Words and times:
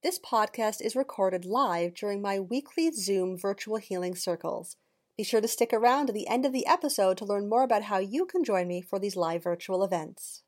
This 0.00 0.20
podcast 0.20 0.80
is 0.80 0.94
recorded 0.94 1.44
live 1.44 1.92
during 1.92 2.22
my 2.22 2.38
weekly 2.38 2.92
Zoom 2.92 3.36
virtual 3.36 3.78
healing 3.78 4.14
circles. 4.14 4.76
Be 5.16 5.24
sure 5.24 5.40
to 5.40 5.48
stick 5.48 5.72
around 5.72 6.06
to 6.06 6.12
the 6.12 6.28
end 6.28 6.46
of 6.46 6.52
the 6.52 6.68
episode 6.68 7.16
to 7.16 7.24
learn 7.24 7.48
more 7.48 7.64
about 7.64 7.82
how 7.82 7.98
you 7.98 8.24
can 8.24 8.44
join 8.44 8.68
me 8.68 8.80
for 8.80 9.00
these 9.00 9.16
live 9.16 9.42
virtual 9.42 9.82
events. 9.82 10.44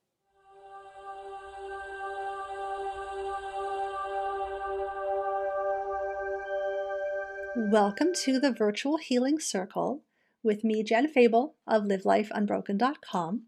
Welcome 7.56 8.12
to 8.22 8.38
the 8.38 8.54
Virtual 8.56 8.98
Healing 8.98 9.40
Circle 9.40 10.04
with 10.44 10.62
me, 10.62 10.85
Jen 10.85 11.08
Febel 11.08 11.56
of 11.67 11.82
LiveLifeUnbroken.com. 11.87 13.42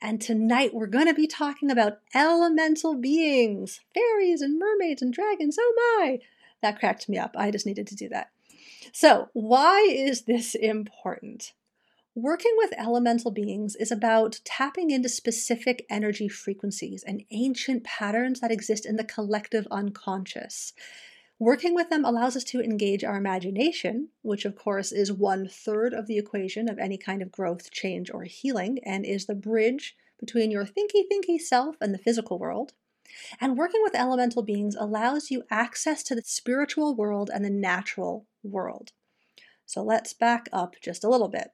And 0.00 0.20
tonight 0.20 0.74
we're 0.74 0.86
going 0.86 1.06
to 1.06 1.14
be 1.14 1.26
talking 1.26 1.70
about 1.70 2.00
elemental 2.14 2.94
beings, 2.94 3.80
fairies 3.94 4.42
and 4.42 4.58
mermaids 4.58 5.02
and 5.02 5.12
dragons. 5.12 5.56
Oh 5.58 5.98
my! 6.00 6.18
That 6.62 6.78
cracked 6.78 7.08
me 7.08 7.18
up. 7.18 7.34
I 7.36 7.50
just 7.50 7.66
needed 7.66 7.86
to 7.88 7.96
do 7.96 8.08
that. 8.10 8.30
So, 8.92 9.28
why 9.32 9.80
is 9.88 10.22
this 10.22 10.54
important? 10.54 11.52
Working 12.14 12.54
with 12.56 12.72
elemental 12.78 13.30
beings 13.30 13.76
is 13.76 13.92
about 13.92 14.40
tapping 14.42 14.90
into 14.90 15.08
specific 15.08 15.84
energy 15.90 16.28
frequencies 16.28 17.04
and 17.06 17.24
ancient 17.30 17.84
patterns 17.84 18.40
that 18.40 18.50
exist 18.50 18.86
in 18.86 18.96
the 18.96 19.04
collective 19.04 19.66
unconscious. 19.70 20.72
Working 21.38 21.74
with 21.74 21.90
them 21.90 22.04
allows 22.04 22.34
us 22.34 22.44
to 22.44 22.62
engage 22.62 23.04
our 23.04 23.16
imagination, 23.16 24.08
which 24.22 24.46
of 24.46 24.56
course 24.56 24.90
is 24.90 25.12
one 25.12 25.46
third 25.46 25.92
of 25.92 26.06
the 26.06 26.16
equation 26.16 26.66
of 26.66 26.78
any 26.78 26.96
kind 26.96 27.20
of 27.20 27.30
growth, 27.30 27.70
change, 27.70 28.10
or 28.10 28.24
healing, 28.24 28.78
and 28.84 29.04
is 29.04 29.26
the 29.26 29.34
bridge 29.34 29.94
between 30.18 30.50
your 30.50 30.64
thinky 30.64 31.02
thinky 31.12 31.38
self 31.38 31.76
and 31.78 31.92
the 31.92 31.98
physical 31.98 32.38
world. 32.38 32.72
And 33.38 33.58
working 33.58 33.82
with 33.82 33.94
elemental 33.94 34.42
beings 34.42 34.76
allows 34.76 35.30
you 35.30 35.44
access 35.50 36.02
to 36.04 36.14
the 36.14 36.22
spiritual 36.24 36.94
world 36.94 37.30
and 37.32 37.44
the 37.44 37.50
natural 37.50 38.26
world. 38.42 38.92
So 39.66 39.82
let's 39.82 40.14
back 40.14 40.48
up 40.54 40.76
just 40.80 41.04
a 41.04 41.08
little 41.08 41.28
bit. 41.28 41.48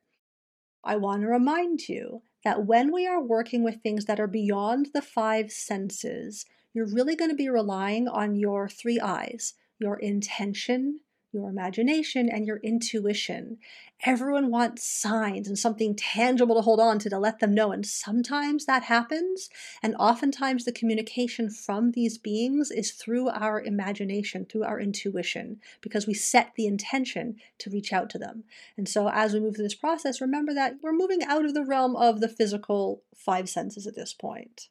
I 0.84 0.94
want 0.94 1.22
to 1.22 1.28
remind 1.28 1.88
you 1.88 2.22
that 2.44 2.66
when 2.66 2.92
we 2.92 3.04
are 3.06 3.20
working 3.20 3.64
with 3.64 3.82
things 3.82 4.04
that 4.04 4.20
are 4.20 4.28
beyond 4.28 4.90
the 4.94 5.02
five 5.02 5.50
senses, 5.50 6.46
you're 6.72 6.86
really 6.86 7.16
going 7.16 7.30
to 7.30 7.36
be 7.36 7.48
relying 7.48 8.06
on 8.06 8.36
your 8.36 8.68
three 8.68 9.00
eyes 9.00 9.54
your 9.82 9.96
intention, 9.96 11.00
your 11.32 11.48
imagination, 11.48 12.28
and 12.28 12.46
your 12.46 12.58
intuition. 12.58 13.58
Everyone 14.04 14.50
wants 14.50 14.86
signs 14.86 15.48
and 15.48 15.58
something 15.58 15.96
tangible 15.96 16.54
to 16.54 16.60
hold 16.60 16.78
on 16.78 16.98
to 17.00 17.10
to 17.10 17.18
let 17.18 17.40
them 17.40 17.54
know. 17.54 17.72
And 17.72 17.84
sometimes 17.84 18.66
that 18.66 18.84
happens. 18.84 19.48
And 19.82 19.96
oftentimes 19.98 20.64
the 20.64 20.72
communication 20.72 21.50
from 21.50 21.92
these 21.92 22.16
beings 22.16 22.70
is 22.70 22.92
through 22.92 23.28
our 23.30 23.60
imagination, 23.60 24.44
through 24.44 24.64
our 24.64 24.78
intuition, 24.78 25.60
because 25.80 26.06
we 26.06 26.14
set 26.14 26.52
the 26.54 26.66
intention 26.66 27.36
to 27.58 27.70
reach 27.70 27.92
out 27.92 28.08
to 28.10 28.18
them. 28.18 28.44
And 28.76 28.88
so 28.88 29.08
as 29.08 29.32
we 29.32 29.40
move 29.40 29.56
through 29.56 29.64
this 29.64 29.74
process, 29.74 30.20
remember 30.20 30.54
that 30.54 30.76
we're 30.82 30.92
moving 30.92 31.22
out 31.24 31.44
of 31.44 31.54
the 31.54 31.64
realm 31.64 31.96
of 31.96 32.20
the 32.20 32.28
physical 32.28 33.02
five 33.16 33.48
senses 33.48 33.86
at 33.86 33.96
this 33.96 34.12
point. 34.12 34.68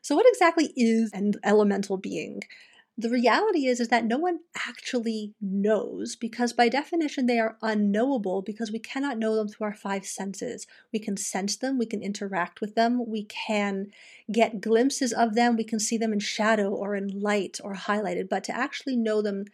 So, 0.00 0.14
what 0.14 0.26
exactly 0.28 0.72
is 0.76 1.10
an 1.12 1.34
elemental 1.42 1.96
being? 1.96 2.42
The 2.96 3.10
reality 3.10 3.66
is 3.66 3.80
is 3.80 3.88
that 3.88 4.04
no 4.04 4.18
one 4.18 4.40
actually 4.68 5.34
knows 5.40 6.14
because 6.14 6.52
by 6.52 6.68
definition 6.68 7.26
they 7.26 7.40
are 7.40 7.58
unknowable 7.60 8.40
because 8.40 8.70
we 8.70 8.78
cannot 8.78 9.18
know 9.18 9.34
them 9.34 9.48
through 9.48 9.66
our 9.66 9.74
five 9.74 10.06
senses. 10.06 10.68
We 10.92 11.00
can 11.00 11.16
sense 11.16 11.56
them, 11.56 11.76
we 11.76 11.86
can 11.86 12.02
interact 12.02 12.60
with 12.60 12.76
them, 12.76 13.04
we 13.04 13.24
can 13.24 13.88
get 14.30 14.60
glimpses 14.60 15.12
of 15.12 15.34
them, 15.34 15.56
we 15.56 15.64
can 15.64 15.80
see 15.80 15.98
them 15.98 16.12
in 16.12 16.20
shadow 16.20 16.72
or 16.72 16.94
in 16.94 17.08
light 17.20 17.58
or 17.64 17.74
highlighted, 17.74 18.28
but 18.28 18.44
to 18.44 18.56
actually 18.56 18.96
know 18.96 19.22
them 19.22 19.46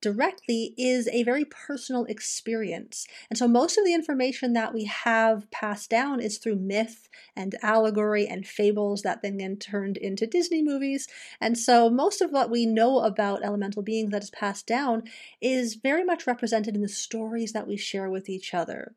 directly 0.00 0.74
is 0.76 1.08
a 1.08 1.22
very 1.24 1.44
personal 1.44 2.04
experience. 2.04 3.06
And 3.30 3.38
so 3.38 3.48
most 3.48 3.78
of 3.78 3.84
the 3.84 3.94
information 3.94 4.52
that 4.52 4.72
we 4.72 4.84
have 4.84 5.50
passed 5.50 5.90
down 5.90 6.20
is 6.20 6.38
through 6.38 6.56
myth 6.56 7.08
and 7.34 7.56
allegory 7.62 8.26
and 8.26 8.46
fables 8.46 9.02
that 9.02 9.22
then 9.22 9.38
get 9.38 9.60
turned 9.60 9.96
into 9.96 10.26
Disney 10.26 10.62
movies. 10.62 11.08
And 11.40 11.58
so 11.58 11.90
most 11.90 12.20
of 12.20 12.30
what 12.30 12.50
we 12.50 12.66
know 12.66 13.00
about 13.00 13.44
elemental 13.44 13.82
beings 13.82 14.10
that 14.12 14.22
is 14.22 14.30
passed 14.30 14.66
down 14.66 15.04
is 15.40 15.74
very 15.74 16.04
much 16.04 16.26
represented 16.26 16.74
in 16.74 16.82
the 16.82 16.88
stories 16.88 17.52
that 17.52 17.66
we 17.66 17.76
share 17.76 18.08
with 18.08 18.28
each 18.28 18.54
other. 18.54 18.94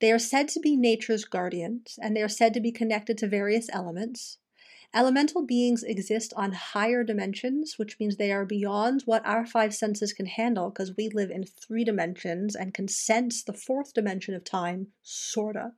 They 0.00 0.12
are 0.12 0.18
said 0.18 0.48
to 0.48 0.60
be 0.60 0.76
nature's 0.76 1.24
guardians, 1.24 1.98
and 2.02 2.14
they 2.14 2.22
are 2.22 2.28
said 2.28 2.52
to 2.54 2.60
be 2.60 2.70
connected 2.70 3.16
to 3.18 3.26
various 3.26 3.68
elements. 3.72 4.38
Elemental 4.94 5.42
beings 5.42 5.82
exist 5.82 6.32
on 6.36 6.52
higher 6.52 7.04
dimensions, 7.04 7.74
which 7.78 7.98
means 7.98 8.16
they 8.16 8.32
are 8.32 8.44
beyond 8.44 9.02
what 9.04 9.26
our 9.26 9.44
five 9.44 9.74
senses 9.74 10.12
can 10.12 10.26
handle 10.26 10.70
because 10.70 10.96
we 10.96 11.08
live 11.08 11.30
in 11.30 11.44
three 11.44 11.84
dimensions 11.84 12.54
and 12.54 12.72
can 12.72 12.88
sense 12.88 13.42
the 13.42 13.52
fourth 13.52 13.92
dimension 13.92 14.34
of 14.34 14.44
time, 14.44 14.88
sorta. 15.02 15.72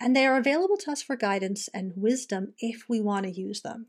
And 0.00 0.16
they 0.16 0.26
are 0.26 0.36
available 0.36 0.76
to 0.78 0.92
us 0.92 1.02
for 1.02 1.16
guidance 1.16 1.68
and 1.74 1.92
wisdom 1.94 2.54
if 2.58 2.88
we 2.88 3.00
want 3.00 3.26
to 3.26 3.32
use 3.32 3.60
them. 3.60 3.86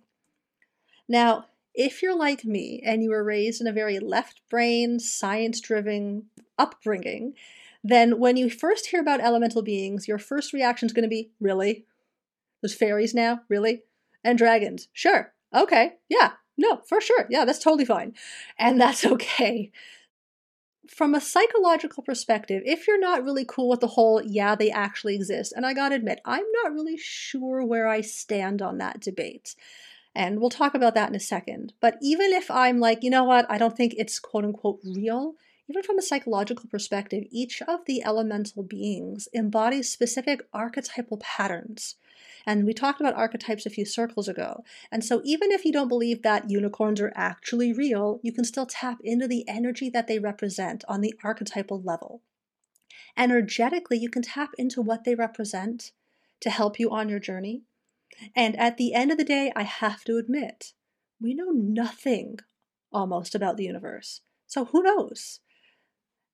Now, 1.08 1.46
if 1.74 2.04
you're 2.04 2.16
like 2.16 2.46
me 2.46 2.82
and 2.86 3.02
you 3.02 3.10
were 3.10 3.24
raised 3.24 3.62
in 3.62 3.68
a 3.68 3.74
very 3.74 4.00
left 4.00 4.42
brain, 4.50 5.00
science 5.00 5.60
driven 5.60 6.26
upbringing, 6.58 7.34
then 7.84 8.20
when 8.20 8.38
you 8.38 8.50
first 8.50 8.88
hear 8.88 9.02
about 9.02 9.22
elemental 9.22 9.62
beings, 9.62 10.08
your 10.08 10.20
first 10.20 10.54
reaction 10.54 10.86
is 10.86 10.94
going 10.94 11.04
to 11.04 11.10
be, 11.10 11.32
Really? 11.40 11.86
There's 12.62 12.74
fairies 12.74 13.14
now? 13.14 13.42
Really? 13.50 13.84
And 14.24 14.38
dragons. 14.38 14.88
Sure. 14.94 15.34
Okay. 15.54 15.94
Yeah. 16.10 16.32
No, 16.58 16.82
for 16.88 17.02
sure. 17.02 17.26
Yeah, 17.30 17.46
that's 17.46 17.60
totally 17.60 17.86
fine. 17.86 18.14
And 18.58 18.80
that's 18.80 19.06
okay. 19.14 19.72
From 20.90 21.16
a 21.16 21.22
psychological 21.22 22.04
perspective, 22.04 22.62
if 22.66 22.88
you're 22.88 23.00
not 23.00 23.24
really 23.24 23.46
cool 23.48 23.70
with 23.70 23.80
the 23.80 23.88
whole, 23.88 24.22
yeah, 24.22 24.54
they 24.54 24.70
actually 24.70 25.16
exist, 25.16 25.54
and 25.56 25.66
I 25.66 25.74
gotta 25.74 25.96
admit, 25.96 26.20
I'm 26.26 26.44
not 26.62 26.74
really 26.74 26.98
sure 26.98 27.64
where 27.64 27.88
I 27.88 28.02
stand 28.02 28.62
on 28.62 28.80
that 28.80 29.00
debate. 29.00 29.56
And 30.14 30.40
we'll 30.40 30.50
talk 30.50 30.76
about 30.76 30.94
that 30.96 31.10
in 31.10 31.16
a 31.16 31.20
second. 31.20 31.74
But 31.80 31.98
even 32.02 32.34
if 32.34 32.52
I'm 32.52 32.80
like, 32.80 33.02
you 33.02 33.10
know 33.10 33.24
what, 33.24 33.50
I 33.50 33.58
don't 33.58 33.76
think 33.76 33.96
it's 33.98 34.20
quote 34.20 34.44
unquote 34.44 34.82
real, 34.84 35.36
even 35.70 35.84
from 35.84 35.98
a 35.98 36.04
psychological 36.04 36.70
perspective, 36.70 37.24
each 37.32 37.62
of 37.62 37.86
the 37.86 38.04
elemental 38.04 38.64
beings 38.64 39.28
embodies 39.34 39.90
specific 39.90 40.42
archetypal 40.54 41.18
patterns. 41.18 41.96
And 42.46 42.66
we 42.66 42.74
talked 42.74 43.00
about 43.00 43.16
archetypes 43.16 43.66
a 43.66 43.70
few 43.70 43.86
circles 43.86 44.28
ago. 44.28 44.64
And 44.92 45.04
so 45.04 45.22
even 45.24 45.52
if 45.52 45.64
you 45.66 45.72
don't 45.72 45.88
believe 45.88 46.22
that 46.24 46.50
unicorns 46.50 47.00
are 47.00 47.14
actually 47.16 47.72
real, 47.72 48.20
you 48.22 48.34
can 48.34 48.44
still 48.44 48.66
tap 48.66 48.98
into 49.04 49.28
the 49.28 49.48
energy 49.48 49.90
that 49.90 50.08
they 50.08 50.20
represent 50.20 50.84
on 50.88 51.02
the 51.02 51.14
archetypal 51.24 51.82
level. 51.82 52.22
Energetically, 53.18 53.98
you 53.98 54.10
can 54.10 54.24
tap 54.24 54.52
into 54.58 54.82
what 54.82 55.04
they 55.04 55.16
represent 55.16 55.92
to 56.42 56.50
help 56.50 56.80
you 56.80 56.92
on 56.92 57.10
your 57.10 57.20
journey. 57.20 57.62
And 58.36 58.60
at 58.60 58.78
the 58.78 58.94
end 58.94 59.12
of 59.12 59.18
the 59.18 59.24
day, 59.24 59.52
I 59.56 59.64
have 59.64 60.04
to 60.06 60.18
admit, 60.18 60.74
we 61.22 61.34
know 61.34 61.52
nothing 61.52 62.40
almost 62.92 63.34
about 63.34 63.58
the 63.58 63.64
universe. 63.64 64.22
So 64.48 64.66
who 64.66 64.84
knows? 64.84 65.40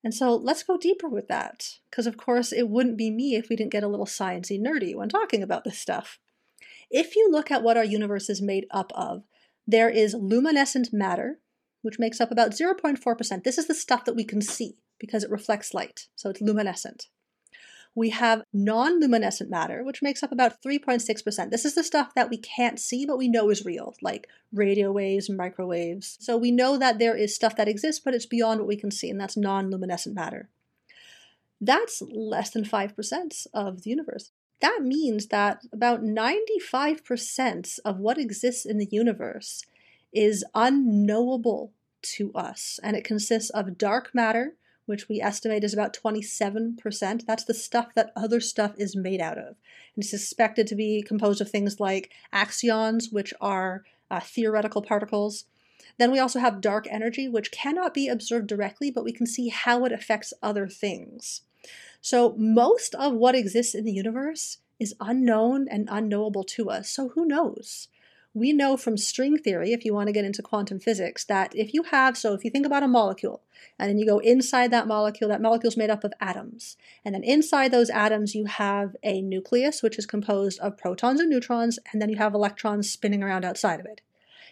And 0.03 0.13
so 0.13 0.35
let's 0.35 0.63
go 0.63 0.77
deeper 0.77 1.09
with 1.09 1.27
that, 1.27 1.79
because 1.89 2.07
of 2.07 2.17
course 2.17 2.53
it 2.53 2.69
wouldn't 2.69 2.97
be 2.97 3.11
me 3.11 3.35
if 3.35 3.49
we 3.49 3.55
didn't 3.55 3.71
get 3.71 3.83
a 3.83 3.87
little 3.87 4.05
sciencey 4.05 4.59
nerdy 4.59 4.95
when 4.95 5.09
talking 5.09 5.43
about 5.43 5.65
this 5.65 5.77
stuff. 5.77 6.19
If 6.89 7.15
you 7.15 7.29
look 7.29 7.51
at 7.51 7.63
what 7.63 7.77
our 7.77 7.83
universe 7.83 8.29
is 8.29 8.41
made 8.41 8.65
up 8.71 8.91
of, 8.95 9.23
there 9.67 9.89
is 9.89 10.13
luminescent 10.13 10.93
matter, 10.93 11.39
which 11.81 11.99
makes 11.99 12.19
up 12.19 12.31
about 12.31 12.51
0.4%. 12.51 13.43
This 13.43 13.57
is 13.57 13.67
the 13.67 13.75
stuff 13.75 14.05
that 14.05 14.15
we 14.15 14.23
can 14.23 14.41
see 14.41 14.77
because 14.99 15.23
it 15.23 15.29
reflects 15.29 15.73
light, 15.73 16.07
so 16.15 16.29
it's 16.29 16.41
luminescent. 16.41 17.07
We 17.99 18.11
have 18.11 18.43
non 18.53 19.01
luminescent 19.01 19.49
matter, 19.49 19.83
which 19.83 20.01
makes 20.01 20.23
up 20.23 20.31
about 20.31 20.61
3.6%. 20.65 21.51
This 21.51 21.65
is 21.65 21.75
the 21.75 21.83
stuff 21.83 22.13
that 22.15 22.29
we 22.29 22.37
can't 22.37 22.79
see, 22.79 23.05
but 23.05 23.17
we 23.17 23.27
know 23.27 23.49
is 23.49 23.65
real, 23.65 23.93
like 24.01 24.25
radio 24.53 24.89
waves, 24.89 25.29
microwaves. 25.29 26.15
So 26.21 26.38
we 26.38 26.50
know 26.50 26.77
that 26.77 26.97
there 26.97 27.18
is 27.18 27.35
stuff 27.35 27.57
that 27.57 27.68
exists, 27.68 28.00
but 28.00 28.13
it's 28.13 28.25
beyond 28.25 28.62
what 28.62 28.69
we 28.69 28.77
can 28.77 28.89
see, 28.89 29.09
and 29.09 29.19
that's 29.19 29.35
non 29.35 29.69
luminescent 29.69 30.15
matter. 30.15 30.47
That's 31.59 32.01
less 32.01 32.51
than 32.51 32.63
5% 32.63 33.47
of 33.53 33.81
the 33.81 33.89
universe. 33.89 34.31
That 34.62 34.79
means 34.81 35.27
that 35.27 35.65
about 35.74 36.01
95% 36.01 37.79
of 37.83 38.00
what 38.00 38.18
exists 38.18 38.65
in 38.65 38.77
the 38.77 38.88
universe 38.89 39.65
is 40.13 40.45
unknowable 40.56 41.74
to 42.01 42.31
us, 42.33 42.79
and 42.81 42.95
it 42.95 43.03
consists 43.03 43.50
of 43.50 43.77
dark 43.77 44.15
matter, 44.15 44.56
which 44.89 45.07
we 45.07 45.21
estimate 45.21 45.63
is 45.63 45.74
about 45.74 45.95
27%. 45.95 47.25
That's 47.25 47.44
the 47.44 47.53
stuff 47.53 47.94
that 47.94 48.12
other 48.15 48.39
stuff 48.39 48.74
is 48.77 48.95
made 48.95 49.21
out 49.21 49.38
of. 49.38 49.56
And 49.95 50.03
it's 50.03 50.09
suspected 50.09 50.68
to 50.68 50.75
be 50.75 51.03
composed 51.03 51.39
of 51.39 51.50
things 51.50 51.80
like 51.80 52.12
axions, 52.33 53.13
which 53.13 53.33
are 53.39 53.83
uh, 54.09 54.19
theoretical 54.19 54.81
particles. 54.81 55.45
Then 56.00 56.12
we 56.12 56.19
also 56.19 56.39
have 56.39 56.59
dark 56.59 56.88
energy, 56.89 57.30
which 57.30 57.51
cannot 57.51 57.94
be 57.94 58.07
observed 58.07 58.47
directly, 58.47 58.89
but 58.89 59.03
we 59.03 59.13
can 59.13 59.27
see 59.27 59.50
how 59.50 59.86
it 59.86 59.91
affects 59.91 60.33
other 60.41 60.68
things. 60.68 61.41
So 62.01 62.33
most 62.38 62.95
of 62.95 63.13
what 63.13 63.36
exists 63.36 63.75
in 63.75 63.86
the 63.86 63.91
universe 63.91 64.57
is 64.80 64.95
unknown 65.00 65.68
and 65.69 65.88
unknowable 65.91 66.44
to 66.45 66.69
us. 66.69 66.89
So 66.89 67.09
who 67.09 67.25
knows? 67.25 67.89
We 68.33 68.53
know 68.53 68.77
from 68.77 68.95
string 68.95 69.37
theory, 69.37 69.73
if 69.73 69.83
you 69.83 69.93
want 69.93 70.07
to 70.07 70.13
get 70.13 70.25
into 70.25 70.43
quantum 70.43 70.79
physics, 70.79 71.25
that 71.25 71.55
if 71.55 71.73
you 71.73 71.83
have, 71.83 72.17
so 72.17 72.33
if 72.33 72.45
you 72.45 72.51
think 72.51 72.65
about 72.65 72.83
a 72.83 72.87
molecule, 72.87 73.41
and 73.77 73.89
then 73.89 73.97
you 73.97 74.05
go 74.05 74.19
inside 74.19 74.71
that 74.71 74.87
molecule, 74.87 75.29
that 75.29 75.41
molecule 75.41 75.69
is 75.69 75.77
made 75.77 75.89
up 75.89 76.03
of 76.03 76.13
atoms. 76.21 76.77
And 77.03 77.15
then 77.15 77.23
inside 77.23 77.71
those 77.71 77.89
atoms, 77.89 78.35
you 78.35 78.45
have 78.45 78.95
a 79.03 79.21
nucleus, 79.21 79.81
which 79.81 79.97
is 79.97 80.05
composed 80.05 80.59
of 80.59 80.77
protons 80.77 81.19
and 81.19 81.29
neutrons, 81.29 81.79
and 81.91 82.01
then 82.01 82.09
you 82.09 82.17
have 82.17 82.33
electrons 82.33 82.89
spinning 82.89 83.23
around 83.23 83.45
outside 83.45 83.79
of 83.79 83.85
it. 83.85 84.01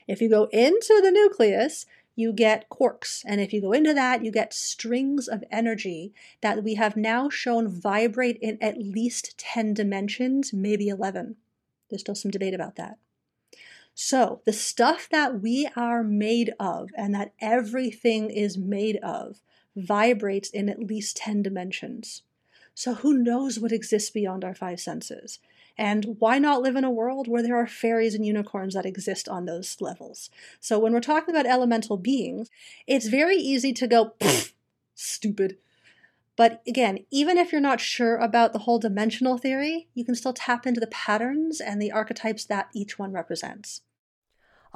If 0.08 0.22
you 0.22 0.30
go 0.30 0.46
into 0.52 1.00
the 1.04 1.12
nucleus, 1.12 1.86
you 2.16 2.34
get 2.34 2.68
quarks. 2.70 3.22
And 3.28 3.40
if 3.40 3.54
you 3.54 3.62
go 3.62 3.74
into 3.74 3.94
that, 3.94 4.24
you 4.24 4.32
get 4.32 4.54
strings 4.54 5.28
of 5.28 5.44
energy 5.52 6.14
that 6.42 6.64
we 6.64 6.74
have 6.76 6.98
now 6.98 7.30
shown 7.30 7.68
vibrate 7.68 8.40
in 8.42 8.58
at 8.60 8.80
least 8.80 9.38
10 9.38 9.76
dimensions, 9.76 10.52
maybe 10.52 10.88
11. 10.88 11.36
There's 11.90 12.02
still 12.02 12.16
some 12.16 12.32
debate 12.32 12.56
about 12.56 12.76
that. 12.78 12.98
So, 14.00 14.42
the 14.46 14.54
stuff 14.54 15.10
that 15.10 15.42
we 15.42 15.68
are 15.76 16.04
made 16.04 16.54
of 16.60 16.92
and 16.96 17.16
that 17.16 17.34
everything 17.42 18.30
is 18.30 18.56
made 18.56 18.98
of 18.98 19.42
vibrates 19.76 20.52
in 20.52 20.70
at 20.70 20.84
least 20.84 21.18
10 21.18 21.42
dimensions. 21.42 22.22
So, 22.76 22.94
who 22.94 23.18
knows 23.18 23.60
what 23.60 23.72
exists 23.72 24.12
beyond 24.12 24.46
our 24.46 24.54
five 24.54 24.80
senses? 24.80 25.40
And 25.80 26.18
why 26.20 26.38
not 26.38 26.62
live 26.62 26.76
in 26.76 26.84
a 26.84 26.92
world 26.92 27.28
where 27.28 27.42
there 27.42 27.58
are 27.58 27.66
fairies 27.66 28.14
and 28.14 28.24
unicorns 28.24 28.76
that 28.76 28.86
exist 28.86 29.28
on 29.28 29.46
those 29.46 29.82
levels? 29.82 30.30
So, 30.60 30.78
when 30.78 30.94
we're 30.94 31.00
talking 31.00 31.34
about 31.34 31.48
elemental 31.48 31.98
beings, 31.98 32.52
it's 32.86 33.08
very 33.08 33.38
easy 33.38 33.74
to 33.74 33.88
go, 33.88 34.14
stupid. 34.94 35.58
But 36.36 36.62
again, 36.68 37.00
even 37.10 37.40
if 37.40 37.52
you're 37.52 37.60
not 37.60 37.82
sure 37.82 38.18
about 38.18 38.54
the 38.54 38.60
whole 38.60 38.78
dimensional 38.78 39.40
theory, 39.40 39.88
you 39.96 40.06
can 40.06 40.14
still 40.14 40.34
tap 40.34 40.68
into 40.68 40.80
the 40.80 40.86
patterns 40.86 41.60
and 41.60 41.82
the 41.82 41.92
archetypes 41.92 42.46
that 42.46 42.70
each 42.76 43.00
one 43.00 43.12
represents. 43.12 43.82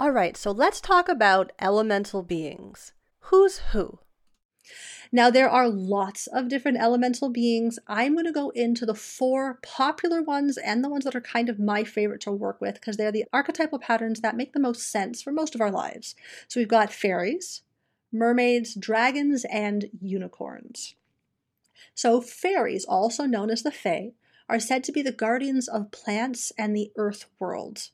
All 0.02 0.10
right, 0.10 0.36
so 0.36 0.50
let's 0.50 0.82
talk 0.82 1.08
about 1.08 1.52
elemental 1.60 2.24
beings. 2.24 2.92
Who's 3.26 3.60
who? 3.72 4.00
Now, 5.12 5.30
there 5.30 5.48
are 5.48 5.70
lots 5.70 6.26
of 6.26 6.48
different 6.48 6.80
elemental 6.80 7.30
beings. 7.30 7.78
I'm 7.86 8.14
going 8.14 8.26
to 8.26 8.32
go 8.32 8.50
into 8.50 8.84
the 8.88 8.96
four 8.96 9.60
popular 9.62 10.24
ones 10.24 10.58
and 10.58 10.84
the 10.84 10.90
ones 10.90 11.04
that 11.04 11.16
are 11.16 11.22
kind 11.22 11.50
of 11.50 11.60
my 11.60 11.84
favorite 11.84 12.22
to 12.22 12.32
work 12.32 12.60
with 12.60 12.74
because 12.74 12.98
they're 12.98 13.12
the 13.12 13.26
archetypal 13.32 13.78
patterns 13.78 14.22
that 14.22 14.36
make 14.36 14.54
the 14.54 14.60
most 14.60 14.92
sense 14.92 15.22
for 15.22 15.32
most 15.32 15.54
of 15.54 15.62
our 15.62 15.70
lives. 15.70 16.16
So 16.48 16.60
we've 16.60 16.68
got 16.68 16.92
fairies, 16.92 17.62
mermaids, 18.12 18.74
dragons, 18.74 19.46
and 19.52 19.86
unicorns. 20.02 20.96
So, 21.94 22.22
fairies, 22.22 22.86
also 22.86 23.26
known 23.26 23.52
as 23.52 23.62
the 23.62 23.72
Fae, 23.72 24.14
are 24.50 24.60
said 24.60 24.84
to 24.86 24.92
be 24.92 25.04
the 25.04 25.12
guardians 25.12 25.68
of 25.68 25.92
plants 25.92 26.52
and 26.58 26.76
the 26.76 26.92
earth 26.96 27.26
world. 27.38 27.90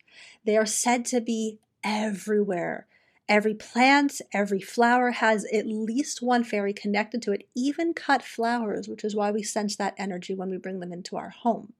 They 0.46 0.56
are 0.56 0.66
said 0.66 1.04
to 1.08 1.20
be 1.20 1.60
everywhere. 1.84 2.88
Every 3.30 3.54
plant, 3.54 4.22
every 4.34 4.62
flower 4.62 5.12
has 5.12 5.46
at 5.54 5.68
least 5.68 6.22
one 6.22 6.44
fairy 6.44 6.74
connected 6.74 7.22
to 7.24 7.34
it, 7.34 7.48
even 7.56 7.94
cut 7.94 8.24
flowers, 8.24 8.88
which 8.88 9.04
is 9.04 9.16
why 9.16 9.32
we 9.32 9.44
sense 9.44 9.76
that 9.76 9.96
energy 9.98 10.34
when 10.34 10.50
we 10.50 10.58
bring 10.58 10.80
them 10.80 10.94
into 10.94 11.18
our 11.18 11.30
home. 11.30 11.74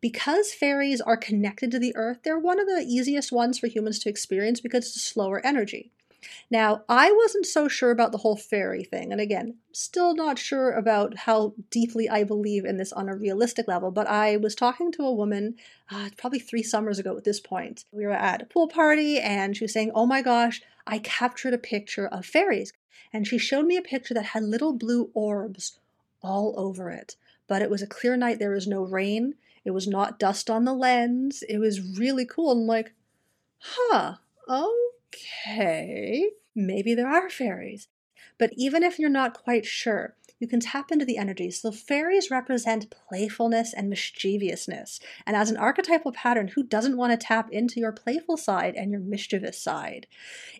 Because 0.00 0.52
fairies 0.52 1.00
are 1.00 1.16
connected 1.16 1.70
to 1.70 1.78
the 1.78 1.94
earth, 1.96 2.18
they're 2.24 2.38
one 2.38 2.60
of 2.60 2.66
the 2.66 2.84
easiest 2.86 3.32
ones 3.32 3.58
for 3.58 3.68
humans 3.68 3.98
to 4.00 4.08
experience 4.08 4.60
because 4.60 4.86
it's 4.86 4.96
a 4.96 5.00
slower 5.00 5.40
energy. 5.44 5.92
Now, 6.50 6.82
I 6.88 7.12
wasn't 7.12 7.46
so 7.46 7.68
sure 7.68 7.90
about 7.90 8.12
the 8.12 8.18
whole 8.18 8.36
fairy 8.36 8.84
thing, 8.84 9.12
and 9.12 9.20
again, 9.20 9.56
still 9.72 10.14
not 10.14 10.38
sure 10.38 10.72
about 10.72 11.16
how 11.18 11.54
deeply 11.70 12.08
I 12.08 12.24
believe 12.24 12.64
in 12.64 12.76
this 12.76 12.92
on 12.92 13.08
a 13.08 13.16
realistic 13.16 13.68
level, 13.68 13.90
but 13.90 14.06
I 14.06 14.36
was 14.36 14.54
talking 14.54 14.92
to 14.92 15.04
a 15.04 15.14
woman 15.14 15.56
uh, 15.90 16.10
probably 16.16 16.38
three 16.38 16.62
summers 16.62 16.98
ago 16.98 17.16
at 17.16 17.24
this 17.24 17.40
point. 17.40 17.84
We 17.92 18.06
were 18.06 18.12
at 18.12 18.42
a 18.42 18.46
pool 18.46 18.68
party, 18.68 19.18
and 19.18 19.56
she 19.56 19.64
was 19.64 19.72
saying, 19.72 19.92
Oh 19.94 20.06
my 20.06 20.22
gosh, 20.22 20.62
I 20.86 20.98
captured 20.98 21.54
a 21.54 21.58
picture 21.58 22.06
of 22.06 22.24
fairies. 22.24 22.72
And 23.12 23.26
she 23.26 23.38
showed 23.38 23.66
me 23.66 23.76
a 23.76 23.82
picture 23.82 24.14
that 24.14 24.26
had 24.26 24.42
little 24.42 24.72
blue 24.72 25.10
orbs 25.14 25.78
all 26.22 26.54
over 26.56 26.90
it. 26.90 27.16
But 27.48 27.62
it 27.62 27.70
was 27.70 27.82
a 27.82 27.86
clear 27.86 28.16
night, 28.16 28.38
there 28.38 28.50
was 28.50 28.66
no 28.66 28.82
rain, 28.82 29.34
it 29.64 29.70
was 29.70 29.86
not 29.86 30.18
dust 30.18 30.50
on 30.50 30.64
the 30.64 30.72
lens, 30.72 31.42
it 31.48 31.58
was 31.58 31.98
really 31.98 32.24
cool. 32.24 32.52
And 32.52 32.66
like, 32.66 32.92
huh, 33.58 34.16
oh 34.48 34.92
okay, 35.46 36.30
maybe 36.54 36.94
there 36.94 37.08
are 37.08 37.30
fairies. 37.30 37.88
But 38.38 38.50
even 38.56 38.82
if 38.82 38.98
you're 38.98 39.08
not 39.08 39.34
quite 39.34 39.64
sure, 39.64 40.14
you 40.38 40.46
can 40.46 40.60
tap 40.60 40.92
into 40.92 41.06
the 41.06 41.16
energies. 41.16 41.62
So 41.62 41.72
fairies 41.72 42.30
represent 42.30 42.90
playfulness 42.90 43.72
and 43.72 43.88
mischievousness. 43.88 45.00
And 45.26 45.34
as 45.34 45.50
an 45.50 45.56
archetypal 45.56 46.12
pattern, 46.12 46.48
who 46.48 46.62
doesn't 46.62 46.98
want 46.98 47.12
to 47.12 47.26
tap 47.26 47.50
into 47.50 47.80
your 47.80 47.92
playful 47.92 48.36
side 48.36 48.74
and 48.74 48.90
your 48.90 49.00
mischievous 49.00 49.58
side? 49.58 50.06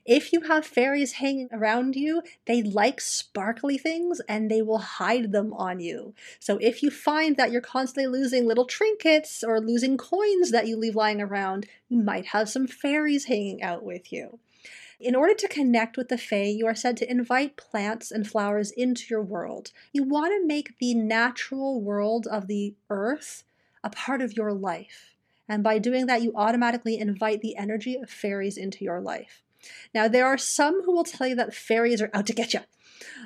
If 0.06 0.32
you 0.32 0.43
have 0.43 0.64
fairies 0.64 1.12
hanging 1.12 1.49
around 1.53 1.97
you, 1.97 2.23
they 2.47 2.62
like 2.62 3.00
sparkly 3.00 3.76
things 3.76 4.20
and 4.29 4.50
they 4.50 4.62
will 4.62 4.79
hide 4.79 5.32
them 5.32 5.53
on 5.53 5.81
you. 5.81 6.14
So 6.41 6.56
if 6.58 6.82
you 6.82 6.91
find 6.91 7.37
that 7.37 7.53
you're 7.53 7.61
constantly 7.61 8.06
losing 8.06 8.47
little 8.47 8.67
trinkets 8.67 9.44
or 9.44 9.61
losing 9.61 9.99
coins 9.99 10.50
that 10.53 10.67
you 10.67 10.79
leave 10.79 10.97
lying 10.97 11.20
around, 11.20 11.67
you 11.88 11.99
might 11.99 12.26
have 12.26 12.49
some 12.49 12.67
fairies 12.67 13.26
hanging 13.26 13.62
out 13.62 13.85
with 13.85 14.11
you. 14.11 14.38
In 14.98 15.14
order 15.14 15.34
to 15.34 15.48
connect 15.48 15.98
with 15.98 16.08
the 16.08 16.16
Fae, 16.16 16.44
you 16.44 16.66
are 16.66 16.75
said 16.75 16.96
to 16.96 17.10
invite 17.10 17.58
plants 17.58 18.10
and 18.10 18.26
flowers 18.26 18.70
into 18.70 19.04
your 19.10 19.22
world. 19.22 19.70
You 19.93 20.04
want 20.04 20.32
to 20.32 20.46
make 20.46 20.78
the 20.78 20.94
natural 20.94 21.82
world 21.82 22.26
of 22.26 22.46
the 22.46 22.75
earth 22.88 23.44
a 23.84 23.90
part 23.90 24.22
of 24.22 24.37
your 24.37 24.52
life. 24.52 25.14
And 25.48 25.62
by 25.62 25.78
doing 25.78 26.06
that, 26.06 26.22
you 26.22 26.32
automatically 26.34 26.98
invite 26.98 27.43
the 27.43 27.56
energy 27.56 27.96
of 27.96 28.08
fairies 28.08 28.56
into 28.56 28.84
your 28.84 29.00
life. 29.00 29.43
Now, 29.94 30.08
there 30.08 30.26
are 30.26 30.38
some 30.38 30.82
who 30.82 30.92
will 30.92 31.04
tell 31.04 31.26
you 31.26 31.34
that 31.36 31.54
fairies 31.54 32.02
are 32.02 32.10
out 32.12 32.26
to 32.26 32.32
get 32.32 32.54
you. 32.54 32.60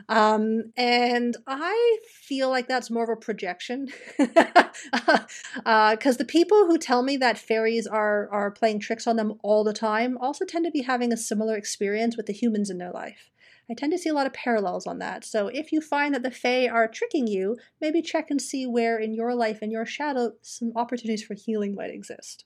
Um, 0.08 0.72
and 0.76 1.36
I 1.46 1.98
feel 2.10 2.50
like 2.50 2.68
that's 2.68 2.90
more 2.90 3.04
of 3.04 3.10
a 3.10 3.16
projection. 3.16 3.88
Because 4.18 4.70
uh, 5.64 5.94
the 5.94 6.26
people 6.26 6.66
who 6.66 6.78
tell 6.78 7.02
me 7.02 7.16
that 7.18 7.38
fairies 7.38 7.86
are, 7.86 8.28
are 8.30 8.50
playing 8.50 8.80
tricks 8.80 9.06
on 9.06 9.16
them 9.16 9.34
all 9.42 9.64
the 9.64 9.72
time 9.72 10.18
also 10.18 10.44
tend 10.44 10.64
to 10.64 10.70
be 10.70 10.82
having 10.82 11.12
a 11.12 11.16
similar 11.16 11.56
experience 11.56 12.16
with 12.16 12.26
the 12.26 12.32
humans 12.32 12.70
in 12.70 12.78
their 12.78 12.92
life. 12.92 13.30
I 13.70 13.74
tend 13.74 13.92
to 13.92 13.98
see 13.98 14.08
a 14.08 14.14
lot 14.14 14.26
of 14.26 14.32
parallels 14.32 14.86
on 14.86 14.98
that. 14.98 15.24
So 15.24 15.46
if 15.46 15.70
you 15.70 15.80
find 15.80 16.12
that 16.14 16.24
the 16.24 16.32
Fae 16.32 16.66
are 16.66 16.88
tricking 16.88 17.28
you, 17.28 17.56
maybe 17.80 18.02
check 18.02 18.28
and 18.28 18.42
see 18.42 18.66
where 18.66 18.98
in 18.98 19.14
your 19.14 19.32
life 19.32 19.60
and 19.62 19.70
your 19.70 19.86
shadow 19.86 20.32
some 20.42 20.72
opportunities 20.74 21.22
for 21.22 21.34
healing 21.34 21.76
might 21.76 21.90
exist. 21.90 22.44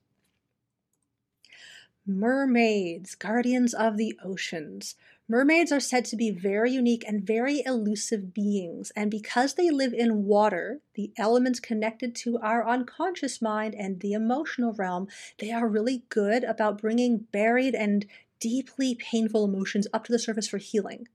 Mermaids, 2.06 3.14
guardians 3.14 3.72
of 3.72 3.96
the 3.96 4.18
oceans. 4.22 4.94
Mermaids 5.26 5.72
are 5.72 5.80
said 5.80 6.04
to 6.04 6.16
be 6.16 6.30
very 6.30 6.70
unique 6.70 7.02
and 7.08 7.26
very 7.26 7.62
elusive 7.64 8.34
beings, 8.34 8.92
and 8.94 9.10
because 9.10 9.54
they 9.54 9.70
live 9.70 9.94
in 9.94 10.26
water, 10.26 10.82
the 10.96 11.12
elements 11.16 11.60
connected 11.60 12.14
to 12.16 12.38
our 12.40 12.68
unconscious 12.68 13.40
mind 13.40 13.74
and 13.74 14.00
the 14.00 14.12
emotional 14.12 14.74
realm, 14.74 15.08
they 15.38 15.50
are 15.50 15.66
really 15.66 16.02
good 16.10 16.44
about 16.44 16.82
bringing 16.82 17.20
buried 17.32 17.74
and 17.74 18.04
deeply 18.38 18.94
painful 18.94 19.42
emotions 19.42 19.86
up 19.94 20.04
to 20.04 20.12
the 20.12 20.18
surface 20.18 20.46
for 20.46 20.58
healing. 20.58 21.08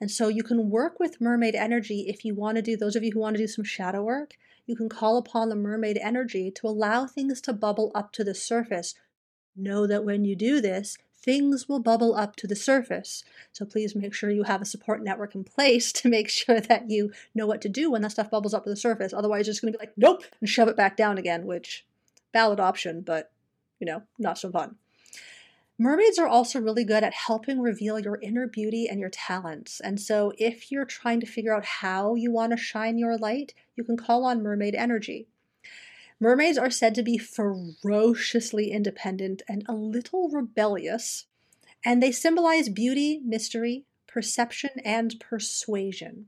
And 0.00 0.12
so 0.12 0.28
you 0.28 0.44
can 0.44 0.70
work 0.70 1.00
with 1.00 1.20
mermaid 1.20 1.56
energy 1.56 2.04
if 2.08 2.24
you 2.24 2.36
want 2.36 2.54
to 2.54 2.62
do, 2.62 2.76
those 2.76 2.94
of 2.94 3.02
you 3.02 3.10
who 3.10 3.18
want 3.18 3.34
to 3.34 3.42
do 3.42 3.48
some 3.48 3.64
shadow 3.64 4.04
work, 4.04 4.34
you 4.64 4.76
can 4.76 4.88
call 4.88 5.16
upon 5.16 5.48
the 5.48 5.56
mermaid 5.56 5.98
energy 6.00 6.52
to 6.52 6.68
allow 6.68 7.04
things 7.04 7.40
to 7.40 7.52
bubble 7.52 7.90
up 7.96 8.12
to 8.12 8.22
the 8.22 8.36
surface. 8.36 8.94
Know 9.56 9.86
that 9.86 10.04
when 10.04 10.24
you 10.24 10.36
do 10.36 10.60
this, 10.60 10.96
things 11.22 11.68
will 11.68 11.80
bubble 11.80 12.14
up 12.14 12.36
to 12.36 12.46
the 12.46 12.56
surface. 12.56 13.24
So 13.52 13.64
please 13.64 13.94
make 13.94 14.14
sure 14.14 14.30
you 14.30 14.44
have 14.44 14.62
a 14.62 14.66
support 14.66 15.02
network 15.02 15.34
in 15.34 15.44
place 15.44 15.92
to 16.00 16.08
make 16.08 16.28
sure 16.28 16.60
that 16.60 16.90
you 16.90 17.12
know 17.34 17.46
what 17.46 17.60
to 17.62 17.68
do 17.68 17.90
when 17.90 18.02
that 18.02 18.12
stuff 18.12 18.30
bubbles 18.30 18.54
up 18.54 18.64
to 18.64 18.70
the 18.70 18.76
surface. 18.76 19.12
Otherwise, 19.12 19.46
you're 19.46 19.52
just 19.52 19.62
going 19.62 19.72
to 19.72 19.78
be 19.78 19.82
like, 19.82 19.94
nope, 19.96 20.24
and 20.40 20.48
shove 20.48 20.68
it 20.68 20.76
back 20.76 20.96
down 20.96 21.18
again, 21.18 21.46
which 21.46 21.84
valid 22.32 22.60
option, 22.60 23.02
but 23.02 23.32
you 23.78 23.86
know, 23.86 24.02
not 24.18 24.38
so 24.38 24.50
fun. 24.50 24.76
Mermaids 25.78 26.18
are 26.18 26.28
also 26.28 26.60
really 26.60 26.84
good 26.84 27.02
at 27.02 27.14
helping 27.14 27.58
reveal 27.58 27.98
your 27.98 28.18
inner 28.20 28.46
beauty 28.46 28.86
and 28.86 29.00
your 29.00 29.08
talents. 29.08 29.80
And 29.80 29.98
so, 29.98 30.30
if 30.36 30.70
you're 30.70 30.84
trying 30.84 31.20
to 31.20 31.26
figure 31.26 31.56
out 31.56 31.64
how 31.64 32.14
you 32.14 32.30
want 32.30 32.52
to 32.52 32.58
shine 32.58 32.98
your 32.98 33.16
light, 33.16 33.54
you 33.76 33.84
can 33.84 33.96
call 33.96 34.26
on 34.26 34.42
mermaid 34.42 34.74
energy. 34.74 35.26
Mermaids 36.20 36.58
are 36.58 36.70
said 36.70 36.94
to 36.94 37.02
be 37.02 37.16
ferociously 37.16 38.70
independent 38.70 39.40
and 39.48 39.64
a 39.66 39.72
little 39.72 40.28
rebellious, 40.28 41.24
and 41.82 42.02
they 42.02 42.12
symbolize 42.12 42.68
beauty, 42.68 43.20
mystery, 43.24 43.86
perception, 44.06 44.70
and 44.84 45.18
persuasion. 45.18 46.26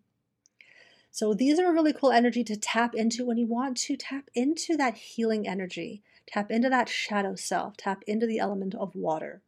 So 1.10 1.34
these 1.34 1.58
are 1.58 1.68
a 1.68 1.72
really 1.72 1.92
cool 1.92 2.10
energy 2.10 2.42
to 2.44 2.56
tap 2.56 2.94
into 2.94 3.26
when 3.26 3.36
you 3.36 3.46
want 3.46 3.76
to 3.78 3.96
tap 3.98 4.30
into 4.34 4.78
that 4.78 4.96
healing 4.96 5.46
energy, 5.46 6.02
tap 6.26 6.50
into 6.50 6.70
that 6.70 6.88
shadow 6.88 7.34
self, 7.34 7.76
tap 7.76 8.02
into 8.06 8.26
the 8.26 8.38
element 8.38 8.74
of 8.74 8.94
water. 8.94 9.42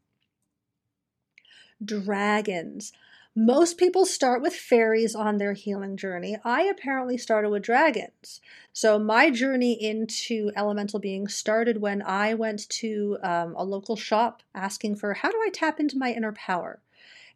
dragons. 1.83 2.93
Most 3.37 3.79
people 3.79 4.07
start 4.07 4.43
with 4.43 4.55
fairies 4.55 5.17
on 5.17 5.39
their 5.39 5.55
healing 5.55 5.97
journey. 5.97 6.37
I 6.45 6.63
apparently 6.63 7.19
started 7.19 7.51
with 7.51 7.65
dragons. 7.65 8.41
So, 8.73 8.97
my 8.97 9.29
journey 9.31 9.73
into 9.73 10.53
elemental 10.55 11.01
beings 11.01 11.35
started 11.35 11.81
when 11.81 12.01
I 12.01 12.35
went 12.35 12.69
to 12.69 13.19
um, 13.25 13.57
a 13.57 13.65
local 13.65 13.97
shop 13.97 14.45
asking 14.55 14.97
for 14.97 15.15
how 15.15 15.33
do 15.33 15.43
I 15.45 15.51
tap 15.53 15.81
into 15.81 15.99
my 15.99 16.13
inner 16.13 16.31
power? 16.31 16.81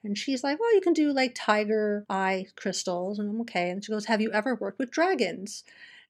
And 0.04 0.16
she's 0.16 0.44
like, 0.44 0.60
Well, 0.60 0.72
you 0.72 0.80
can 0.80 0.92
do 0.92 1.12
like 1.12 1.32
tiger 1.34 2.06
eye 2.08 2.46
crystals. 2.54 3.18
And 3.18 3.28
I'm 3.28 3.40
okay. 3.40 3.68
And 3.68 3.84
she 3.84 3.90
goes, 3.90 4.04
Have 4.04 4.20
you 4.20 4.30
ever 4.30 4.54
worked 4.54 4.78
with 4.78 4.92
dragons? 4.92 5.64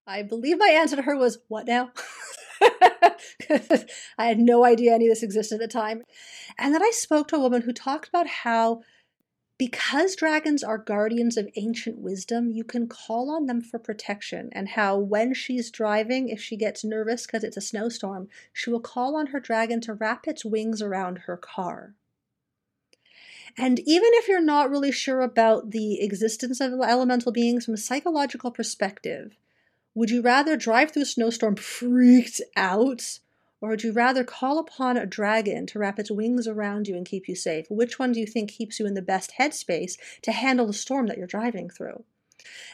I 0.06 0.22
believe 0.22 0.58
my 0.58 0.68
answer 0.68 0.96
to 0.96 1.02
her 1.02 1.16
was, 1.16 1.38
What 1.48 1.66
now? 1.66 1.92
I 4.18 4.26
had 4.26 4.38
no 4.38 4.66
idea 4.66 4.92
any 4.92 5.06
of 5.06 5.12
this 5.12 5.22
existed 5.22 5.54
at 5.54 5.60
the 5.60 5.68
time. 5.68 6.02
And 6.58 6.74
then 6.74 6.82
I 6.82 6.90
spoke 6.92 7.28
to 7.28 7.36
a 7.36 7.40
woman 7.40 7.62
who 7.62 7.72
talked 7.72 8.08
about 8.08 8.26
how 8.26 8.82
because 9.58 10.14
dragons 10.14 10.62
are 10.62 10.78
guardians 10.78 11.36
of 11.36 11.48
ancient 11.56 11.98
wisdom, 11.98 12.50
you 12.52 12.62
can 12.62 12.86
call 12.86 13.28
on 13.28 13.46
them 13.46 13.60
for 13.60 13.80
protection. 13.80 14.48
And 14.52 14.70
how, 14.70 14.96
when 14.96 15.34
she's 15.34 15.70
driving, 15.70 16.28
if 16.28 16.40
she 16.40 16.56
gets 16.56 16.84
nervous 16.84 17.26
because 17.26 17.42
it's 17.42 17.56
a 17.56 17.60
snowstorm, 17.60 18.28
she 18.52 18.70
will 18.70 18.80
call 18.80 19.16
on 19.16 19.28
her 19.28 19.40
dragon 19.40 19.80
to 19.82 19.94
wrap 19.94 20.28
its 20.28 20.44
wings 20.44 20.80
around 20.80 21.18
her 21.26 21.36
car. 21.36 21.94
And 23.56 23.80
even 23.80 24.10
if 24.12 24.28
you're 24.28 24.40
not 24.40 24.70
really 24.70 24.92
sure 24.92 25.20
about 25.22 25.72
the 25.72 26.00
existence 26.00 26.60
of 26.60 26.72
elemental 26.74 27.32
beings 27.32 27.64
from 27.64 27.74
a 27.74 27.78
psychological 27.78 28.52
perspective, 28.52 29.36
would 29.92 30.10
you 30.10 30.22
rather 30.22 30.56
drive 30.56 30.92
through 30.92 31.02
a 31.02 31.06
snowstorm 31.06 31.56
freaked 31.56 32.40
out 32.56 33.18
or 33.60 33.70
would 33.70 33.82
you 33.82 33.92
rather 33.92 34.24
call 34.24 34.58
upon 34.58 34.96
a 34.96 35.06
dragon 35.06 35.66
to 35.66 35.78
wrap 35.78 35.98
its 35.98 36.10
wings 36.10 36.46
around 36.46 36.88
you 36.88 36.96
and 36.96 37.06
keep 37.06 37.28
you 37.28 37.34
safe? 37.34 37.66
Which 37.68 37.98
one 37.98 38.12
do 38.12 38.20
you 38.20 38.26
think 38.26 38.50
keeps 38.50 38.78
you 38.78 38.86
in 38.86 38.94
the 38.94 39.02
best 39.02 39.32
headspace 39.38 39.96
to 40.22 40.32
handle 40.32 40.66
the 40.66 40.72
storm 40.72 41.06
that 41.06 41.18
you're 41.18 41.26
driving 41.26 41.68
through? 41.68 42.04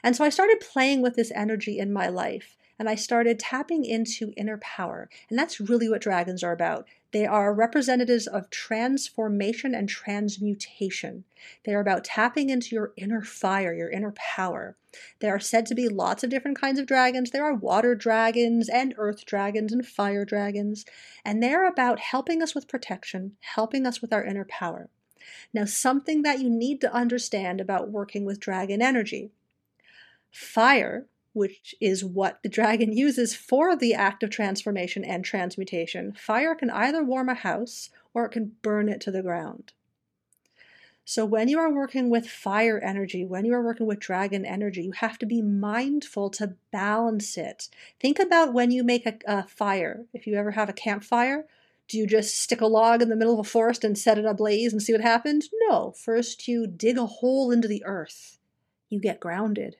And 0.02 0.14
so 0.14 0.24
I 0.24 0.28
started 0.28 0.60
playing 0.60 1.02
with 1.02 1.16
this 1.16 1.32
energy 1.34 1.78
in 1.78 1.92
my 1.92 2.08
life 2.08 2.56
and 2.78 2.88
I 2.88 2.94
started 2.94 3.38
tapping 3.38 3.84
into 3.84 4.32
inner 4.36 4.58
power. 4.58 5.08
And 5.30 5.38
that's 5.38 5.60
really 5.60 5.88
what 5.88 6.02
dragons 6.02 6.42
are 6.42 6.52
about. 6.52 6.86
They 7.12 7.26
are 7.26 7.54
representatives 7.54 8.26
of 8.26 8.50
transformation 8.50 9.74
and 9.74 9.88
transmutation. 9.88 11.24
They 11.64 11.74
are 11.74 11.80
about 11.80 12.04
tapping 12.04 12.50
into 12.50 12.74
your 12.74 12.92
inner 12.96 13.22
fire, 13.22 13.72
your 13.72 13.90
inner 13.90 14.12
power. 14.12 14.76
There 15.20 15.34
are 15.34 15.40
said 15.40 15.66
to 15.66 15.74
be 15.74 15.88
lots 15.88 16.24
of 16.24 16.30
different 16.30 16.60
kinds 16.60 16.78
of 16.80 16.86
dragons. 16.86 17.30
There 17.30 17.44
are 17.44 17.54
water 17.54 17.94
dragons 17.94 18.68
and 18.68 18.94
earth 18.98 19.24
dragons 19.24 19.72
and 19.72 19.86
fire 19.86 20.24
dragons. 20.24 20.84
And 21.24 21.42
they're 21.42 21.68
about 21.68 22.00
helping 22.00 22.42
us 22.42 22.54
with 22.54 22.68
protection, 22.68 23.36
helping 23.40 23.86
us 23.86 24.00
with 24.02 24.12
our 24.12 24.24
inner 24.24 24.44
power. 24.44 24.88
Now, 25.52 25.64
something 25.64 26.22
that 26.22 26.40
you 26.40 26.50
need 26.50 26.80
to 26.82 26.92
understand 26.92 27.60
about 27.60 27.90
working 27.90 28.24
with 28.24 28.40
dragon 28.40 28.82
energy 28.82 29.30
fire 30.30 31.06
which 31.34 31.74
is 31.80 32.04
what 32.04 32.42
the 32.42 32.48
dragon 32.48 32.92
uses 32.96 33.34
for 33.34 33.76
the 33.76 33.92
act 33.92 34.22
of 34.22 34.30
transformation 34.30 35.04
and 35.04 35.24
transmutation, 35.24 36.12
fire 36.12 36.54
can 36.54 36.70
either 36.70 37.04
warm 37.04 37.28
a 37.28 37.34
house 37.34 37.90
or 38.14 38.24
it 38.24 38.30
can 38.30 38.52
burn 38.62 38.88
it 38.88 39.00
to 39.02 39.10
the 39.10 39.22
ground. 39.22 39.72
So, 41.06 41.26
when 41.26 41.48
you 41.48 41.58
are 41.58 41.70
working 41.70 42.08
with 42.08 42.26
fire 42.26 42.78
energy, 42.78 43.26
when 43.26 43.44
you 43.44 43.52
are 43.52 43.62
working 43.62 43.86
with 43.86 43.98
dragon 43.98 44.46
energy, 44.46 44.84
you 44.84 44.92
have 44.92 45.18
to 45.18 45.26
be 45.26 45.42
mindful 45.42 46.30
to 46.30 46.54
balance 46.70 47.36
it. 47.36 47.68
Think 48.00 48.18
about 48.18 48.54
when 48.54 48.70
you 48.70 48.82
make 48.82 49.04
a, 49.04 49.18
a, 49.26 49.46
fire. 49.46 50.06
If 50.14 50.26
you 50.26 50.36
ever 50.36 50.52
have 50.52 50.70
a 50.70 50.72
campfire, 50.72 51.44
do 51.88 51.98
you 51.98 52.06
just 52.06 52.38
stick 52.38 52.62
a 52.62 52.66
log 52.66 53.02
in 53.02 53.10
the 53.10 53.16
middle 53.16 53.34
of 53.34 53.40
a 53.40 53.44
forest 53.44 53.84
and 53.84 53.98
set 53.98 54.16
it 54.16 54.24
ablaze 54.24 54.72
and 54.72 54.82
see 54.82 54.94
what 54.94 55.02
happens? 55.02 55.50
No. 55.68 55.92
First, 55.92 56.48
you 56.48 56.66
dig 56.66 56.96
a 56.96 57.04
hole 57.04 57.50
into 57.50 57.68
the 57.68 57.84
earth, 57.84 58.38
you 58.88 58.98
get 58.98 59.20
grounded. 59.20 59.76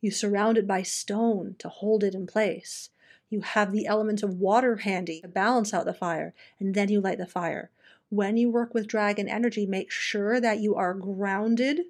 You 0.00 0.10
surround 0.10 0.56
it 0.56 0.66
by 0.66 0.82
stone 0.82 1.56
to 1.58 1.68
hold 1.68 2.02
it 2.02 2.14
in 2.14 2.26
place. 2.26 2.90
You 3.28 3.42
have 3.42 3.70
the 3.70 3.86
element 3.86 4.22
of 4.22 4.40
water 4.40 4.76
handy 4.76 5.20
to 5.20 5.28
balance 5.28 5.74
out 5.74 5.84
the 5.84 5.94
fire, 5.94 6.34
and 6.58 6.74
then 6.74 6.88
you 6.88 7.00
light 7.00 7.18
the 7.18 7.26
fire. 7.26 7.70
When 8.08 8.36
you 8.36 8.50
work 8.50 8.74
with 8.74 8.88
dragon 8.88 9.28
energy, 9.28 9.66
make 9.66 9.90
sure 9.90 10.40
that 10.40 10.58
you 10.58 10.74
are 10.74 10.94
grounded 10.94 11.82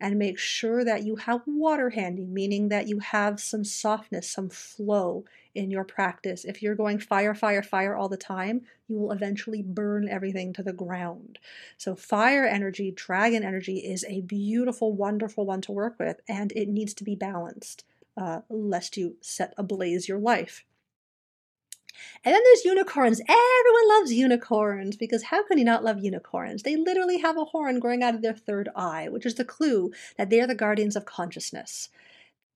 and 0.00 0.18
make 0.18 0.38
sure 0.38 0.84
that 0.84 1.04
you 1.04 1.16
have 1.16 1.42
water 1.46 1.90
handy, 1.90 2.26
meaning 2.26 2.68
that 2.68 2.88
you 2.88 2.98
have 2.98 3.40
some 3.40 3.64
softness, 3.64 4.30
some 4.30 4.48
flow 4.48 5.24
in 5.54 5.70
your 5.70 5.84
practice. 5.84 6.44
If 6.44 6.62
you're 6.62 6.74
going 6.74 6.98
fire, 6.98 7.34
fire, 7.34 7.62
fire 7.62 7.94
all 7.94 8.08
the 8.08 8.16
time, 8.16 8.62
you 8.88 8.98
will 8.98 9.12
eventually 9.12 9.62
burn 9.62 10.08
everything 10.08 10.52
to 10.54 10.62
the 10.62 10.72
ground. 10.72 11.38
So, 11.76 11.94
fire 11.94 12.44
energy, 12.44 12.90
dragon 12.90 13.44
energy, 13.44 13.78
is 13.78 14.04
a 14.08 14.22
beautiful, 14.22 14.92
wonderful 14.92 15.46
one 15.46 15.60
to 15.62 15.72
work 15.72 15.96
with, 15.98 16.20
and 16.28 16.52
it 16.52 16.68
needs 16.68 16.94
to 16.94 17.04
be 17.04 17.14
balanced, 17.14 17.84
uh, 18.16 18.40
lest 18.48 18.96
you 18.96 19.16
set 19.20 19.54
ablaze 19.56 20.08
your 20.08 20.18
life. 20.18 20.64
And 22.24 22.34
then 22.34 22.42
there's 22.44 22.64
unicorns. 22.64 23.20
Everyone 23.20 23.88
loves 23.88 24.12
unicorns 24.12 24.96
because 24.96 25.24
how 25.24 25.46
can 25.46 25.58
you 25.58 25.64
not 25.64 25.84
love 25.84 26.02
unicorns? 26.02 26.62
They 26.62 26.76
literally 26.76 27.18
have 27.18 27.36
a 27.36 27.44
horn 27.44 27.80
growing 27.80 28.02
out 28.02 28.14
of 28.14 28.22
their 28.22 28.34
third 28.34 28.68
eye, 28.74 29.08
which 29.08 29.26
is 29.26 29.34
the 29.34 29.44
clue 29.44 29.92
that 30.16 30.30
they 30.30 30.40
are 30.40 30.46
the 30.46 30.54
guardians 30.54 30.96
of 30.96 31.04
consciousness. 31.04 31.88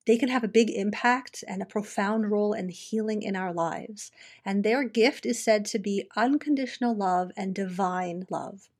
They 0.06 0.16
can 0.16 0.30
have 0.30 0.42
a 0.42 0.48
big 0.48 0.70
impact 0.70 1.44
and 1.46 1.60
a 1.60 1.66
profound 1.66 2.30
role 2.30 2.54
in 2.54 2.70
healing 2.70 3.22
in 3.22 3.36
our 3.36 3.52
lives. 3.52 4.10
And 4.42 4.64
their 4.64 4.82
gift 4.82 5.26
is 5.26 5.44
said 5.44 5.66
to 5.66 5.78
be 5.78 6.08
unconditional 6.16 6.94
love 6.94 7.30
and 7.36 7.54
divine 7.54 8.26
love. 8.30 8.70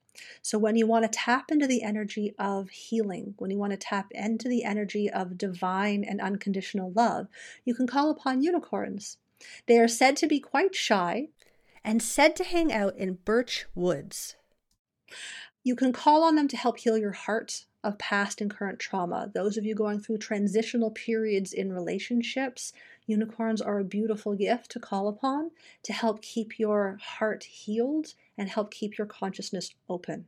So, 0.40 0.58
when 0.58 0.74
you 0.74 0.86
want 0.86 1.04
to 1.04 1.16
tap 1.16 1.52
into 1.52 1.66
the 1.66 1.82
energy 1.82 2.34
of 2.38 2.70
healing, 2.70 3.34
when 3.36 3.50
you 3.50 3.58
want 3.58 3.72
to 3.72 3.76
tap 3.76 4.10
into 4.12 4.48
the 4.48 4.64
energy 4.64 5.08
of 5.10 5.38
divine 5.38 6.02
and 6.02 6.20
unconditional 6.20 6.92
love, 6.92 7.28
you 7.64 7.74
can 7.74 7.86
call 7.86 8.10
upon 8.10 8.42
unicorns. 8.42 9.18
They 9.66 9.78
are 9.78 9.88
said 9.88 10.16
to 10.18 10.26
be 10.26 10.40
quite 10.40 10.74
shy 10.74 11.28
and 11.84 12.02
said 12.02 12.36
to 12.36 12.44
hang 12.44 12.72
out 12.72 12.96
in 12.96 13.18
birch 13.24 13.66
woods. 13.74 14.36
You 15.62 15.76
can 15.76 15.92
call 15.92 16.24
on 16.24 16.34
them 16.34 16.48
to 16.48 16.56
help 16.56 16.78
heal 16.78 16.96
your 16.96 17.12
heart 17.12 17.66
of 17.84 17.98
past 17.98 18.40
and 18.40 18.50
current 18.50 18.78
trauma. 18.78 19.30
Those 19.32 19.56
of 19.56 19.64
you 19.64 19.74
going 19.74 20.00
through 20.00 20.18
transitional 20.18 20.90
periods 20.90 21.52
in 21.52 21.72
relationships, 21.72 22.72
unicorns 23.06 23.60
are 23.60 23.78
a 23.78 23.84
beautiful 23.84 24.34
gift 24.34 24.70
to 24.72 24.80
call 24.80 25.08
upon 25.08 25.50
to 25.84 25.92
help 25.92 26.22
keep 26.22 26.58
your 26.58 26.98
heart 27.00 27.44
healed 27.44 28.14
and 28.36 28.48
help 28.48 28.70
keep 28.70 28.98
your 28.98 29.06
consciousness 29.06 29.74
open. 29.88 30.26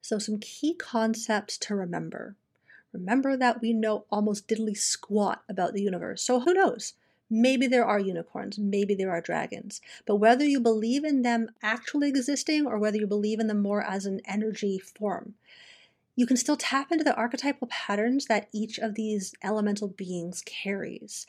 So, 0.00 0.18
some 0.18 0.38
key 0.38 0.74
concepts 0.74 1.58
to 1.58 1.74
remember. 1.74 2.36
Remember 2.92 3.36
that 3.36 3.60
we 3.60 3.72
know 3.72 4.06
almost 4.10 4.48
diddly 4.48 4.76
squat 4.76 5.42
about 5.48 5.72
the 5.72 5.82
universe. 5.82 6.22
So, 6.22 6.40
who 6.40 6.54
knows? 6.54 6.94
Maybe 7.30 7.66
there 7.66 7.84
are 7.84 8.00
unicorns, 8.00 8.58
maybe 8.58 8.94
there 8.94 9.10
are 9.10 9.20
dragons. 9.20 9.80
But 10.06 10.16
whether 10.16 10.44
you 10.44 10.60
believe 10.60 11.04
in 11.04 11.22
them 11.22 11.50
actually 11.62 12.08
existing 12.08 12.66
or 12.66 12.78
whether 12.78 12.96
you 12.96 13.06
believe 13.06 13.38
in 13.38 13.48
them 13.48 13.60
more 13.60 13.82
as 13.82 14.06
an 14.06 14.20
energy 14.24 14.78
form, 14.78 15.34
you 16.16 16.26
can 16.26 16.36
still 16.36 16.56
tap 16.56 16.90
into 16.90 17.04
the 17.04 17.14
archetypal 17.14 17.68
patterns 17.68 18.26
that 18.26 18.48
each 18.52 18.78
of 18.78 18.94
these 18.94 19.34
elemental 19.42 19.88
beings 19.88 20.42
carries. 20.44 21.26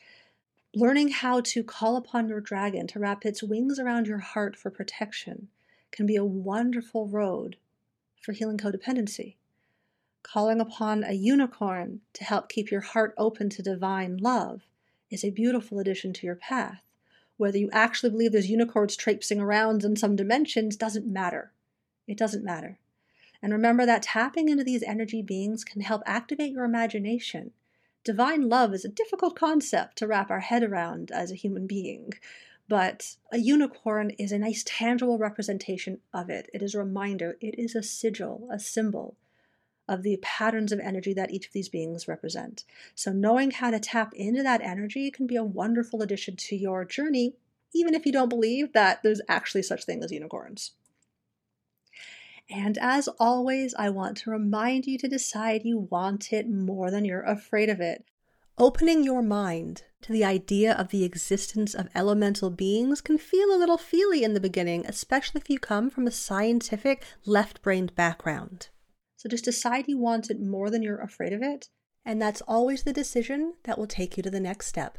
Learning 0.74 1.10
how 1.10 1.42
to 1.42 1.64
call 1.64 1.96
upon 1.96 2.30
your 2.30 2.40
dragon 2.40 2.88
to 2.88 3.00
wrap 3.00 3.26
its 3.26 3.44
wings 3.44 3.78
around 3.78 4.08
your 4.08 4.20
heart 4.20 4.56
for 4.56 4.72
protection 4.72 5.50
can 5.92 6.06
be 6.06 6.16
a 6.16 6.24
wonderful 6.24 7.08
road 7.08 7.58
for 8.22 8.32
healing 8.32 8.58
codependency. 8.58 9.36
Calling 10.24 10.62
upon 10.62 11.04
a 11.04 11.14
unicorn 11.14 12.02
to 12.14 12.24
help 12.24 12.50
keep 12.50 12.72
your 12.72 12.82
heart 12.82 13.14
open 13.18 13.50
to 13.50 13.62
divine 13.62 14.18
love 14.18 14.66
is 15.10 15.24
a 15.24 15.30
beautiful 15.30 15.80
addition 15.80 16.14
to 16.14 16.26
your 16.26 16.36
path. 16.36 16.82
Whether 17.38 17.58
you 17.58 17.70
actually 17.72 18.10
believe 18.10 18.32
there's 18.32 18.50
unicorns 18.50 18.96
traipsing 18.96 19.40
around 19.40 19.84
in 19.84 19.96
some 19.96 20.16
dimensions 20.16 20.76
doesn't 20.76 21.08
matter. 21.08 21.52
It 22.08 22.18
doesn't 22.18 22.44
matter. 22.44 22.80
And 23.42 23.54
remember 23.54 23.86
that 23.86 24.04
tapping 24.04 24.50
into 24.50 24.64
these 24.64 24.84
energy 24.84 25.22
beings 25.22 25.64
can 25.64 25.82
help 25.82 26.02
activate 26.06 26.52
your 26.52 26.66
imagination. 26.66 27.52
Divine 28.04 28.50
love 28.50 28.74
is 28.74 28.84
a 28.84 28.90
difficult 28.90 29.36
concept 29.36 29.98
to 29.98 30.08
wrap 30.08 30.30
our 30.30 30.42
head 30.42 30.64
around 30.64 31.12
as 31.12 31.32
a 31.32 31.36
human 31.36 31.66
being, 31.66 32.14
but 32.68 33.16
a 33.32 33.38
unicorn 33.38 34.12
is 34.12 34.32
a 34.32 34.40
nice 34.40 34.64
tangible 34.66 35.18
representation 35.18 36.00
of 36.14 36.30
it. 36.30 36.50
It 36.54 36.62
is 36.62 36.76
a 36.76 36.80
reminder, 36.80 37.38
it 37.40 37.58
is 37.58 37.76
a 37.76 37.84
sigil, 37.84 38.48
a 38.52 38.60
symbol 38.60 39.16
of 39.90 40.04
the 40.04 40.18
patterns 40.22 40.72
of 40.72 40.80
energy 40.80 41.14
that 41.14 41.32
each 41.32 41.48
of 41.48 41.54
these 41.54 41.68
beings 41.68 42.08
represent. 42.08 42.64
So, 42.96 43.12
knowing 43.12 43.52
how 43.52 43.72
to 43.72 43.80
tap 43.80 44.14
into 44.14 44.44
that 44.44 44.62
energy 44.62 45.12
can 45.12 45.28
be 45.28 45.36
a 45.36 45.44
wonderful 45.44 46.02
addition 46.02 46.36
to 46.38 46.56
your 46.56 46.86
journey, 46.86 47.36
even 47.74 47.94
if 47.94 48.06
you 48.06 48.12
don't 48.12 48.30
believe 48.30 48.74
that 48.74 49.04
there's 49.04 49.22
actually 49.28 49.64
such 49.64 49.84
thing 49.84 50.04
as 50.04 50.12
unicorns. 50.12 50.72
And 52.50 52.78
as 52.80 53.08
always, 53.20 53.76
I 53.76 53.90
want 53.90 54.18
to 54.18 54.32
remind 54.32 54.86
you 54.86 54.98
to 55.00 55.08
decide 55.08 55.62
you 55.66 55.88
want 55.92 56.34
it 56.34 56.50
more 56.50 56.90
than 56.90 57.06
you're 57.06 57.22
afraid 57.22 57.70
of 57.70 57.80
it. 57.80 58.06
Opening 58.58 59.04
your 59.04 59.22
mind 59.22 59.84
to 60.02 60.12
the 60.12 60.26
idea 60.26 60.74
of 60.74 60.90
the 60.90 61.04
existence 61.04 61.74
of 61.74 61.88
elemental 61.96 62.50
beings 62.50 63.02
can 63.02 63.18
feel 63.18 63.56
a 63.56 63.58
little 63.58 63.78
feely 63.78 64.24
in 64.24 64.34
the 64.34 64.40
beginning, 64.40 64.86
especially 64.86 65.40
if 65.40 65.50
you 65.50 65.60
come 65.60 65.90
from 65.90 66.08
a 66.08 66.12
scientific, 66.12 67.04
left 67.26 67.62
brained 67.62 67.96
background. 67.96 68.70
So 69.20 69.28
just 69.28 69.44
decide 69.44 69.90
you 69.90 69.98
want 69.98 70.30
it 70.30 70.40
more 70.40 70.70
than 70.70 70.82
you're 70.82 71.02
afraid 71.02 71.34
of 71.34 71.42
it. 71.42 71.68
And 72.06 72.22
that's 72.22 72.42
always 72.48 72.84
the 72.84 72.94
decision 72.94 73.56
that 73.64 73.78
will 73.78 73.86
take 73.86 74.16
you 74.16 74.24
to 74.24 74.30
the 74.30 74.40
next 74.40 74.68
step. 74.68 74.98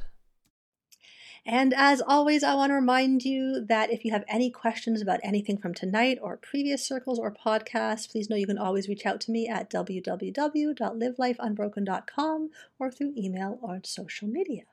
And 1.46 1.72
as 1.74 2.02
always, 2.06 2.44
I 2.44 2.54
want 2.54 2.68
to 2.68 2.74
remind 2.74 3.22
you 3.22 3.64
that 3.66 3.90
if 3.90 4.04
you 4.04 4.12
have 4.12 4.24
any 4.28 4.50
questions 4.50 5.00
about 5.00 5.20
anything 5.22 5.56
from 5.56 5.72
tonight 5.72 6.18
or 6.20 6.36
previous 6.36 6.86
circles 6.86 7.18
or 7.18 7.34
podcasts, 7.34 8.12
please 8.12 8.28
know 8.28 8.36
you 8.36 8.46
can 8.46 8.58
always 8.58 8.90
reach 8.90 9.06
out 9.06 9.22
to 9.22 9.30
me 9.30 9.48
at 9.48 9.70
www.livelifeunbroken.com 9.70 12.50
or 12.78 12.90
through 12.90 13.14
email 13.16 13.58
or 13.62 13.80
social 13.84 14.28
media. 14.28 14.64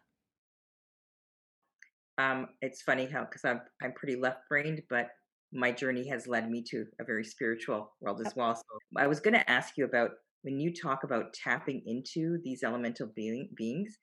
Um, 2.18 2.50
it's 2.62 2.82
funny 2.82 3.06
how 3.06 3.24
because 3.24 3.46
I'm 3.46 3.62
I'm 3.82 3.94
pretty 3.94 4.18
left 4.18 4.50
brained, 4.50 4.84
but 4.90 5.12
my 5.54 5.72
journey 5.72 6.08
has 6.10 6.28
led 6.28 6.50
me 6.50 6.64
to 6.70 6.86
a 7.00 7.04
very 7.04 7.24
spiritual 7.24 7.94
world 8.02 8.22
as 8.26 8.36
well. 8.36 8.56
So 8.56 8.62
I 8.98 9.08
was 9.08 9.20
going 9.20 9.34
to 9.34 9.50
ask 9.50 9.78
you 9.78 9.86
about 9.86 10.12
when 10.44 10.60
you 10.60 10.74
talk 10.74 11.04
about 11.04 11.34
tapping 11.34 11.82
into 11.86 12.40
these 12.44 12.64
elemental 12.64 13.08
being, 13.16 13.50
beings. 13.56 13.98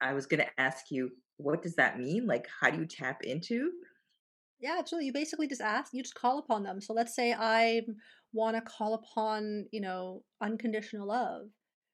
I 0.00 0.12
was 0.14 0.26
going 0.26 0.40
to 0.40 0.60
ask 0.60 0.86
you 0.90 1.10
what 1.38 1.62
does 1.62 1.74
that 1.76 1.98
mean? 1.98 2.26
Like, 2.26 2.46
how 2.60 2.70
do 2.70 2.78
you 2.78 2.86
tap 2.86 3.22
into? 3.22 3.70
Yeah, 4.60 4.76
absolutely. 4.78 5.06
You 5.06 5.12
basically 5.12 5.48
just 5.48 5.60
ask, 5.60 5.92
you 5.92 6.02
just 6.02 6.14
call 6.14 6.38
upon 6.38 6.62
them. 6.62 6.80
So 6.80 6.92
let's 6.92 7.16
say 7.16 7.34
I 7.36 7.82
want 8.32 8.56
to 8.56 8.62
call 8.62 8.94
upon, 8.94 9.66
you 9.72 9.80
know, 9.80 10.22
unconditional 10.40 11.08
love, 11.08 11.46